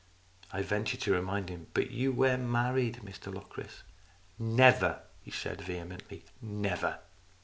I 0.51 0.63
ventured 0.63 1.01
to 1.01 1.13
remind 1.13 1.49
him." 1.49 1.67
But 1.75 1.91
you 1.91 2.11
were 2.11 2.35
married, 2.35 3.01
Mr 3.05 3.31
Locris."" 3.31 3.83
Never," 4.59 5.03
he 5.21 5.29
said 5.29 5.61
vehemently," 5.61 6.25
never 6.41 6.97